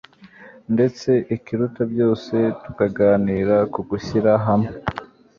ndetse 0.73 1.09
ikiruta 1.35 1.81
byose 1.93 2.35
tukaganira 2.63 3.55
ku 3.73 3.79
gushyira 3.89 4.31
hamwe 4.45 4.73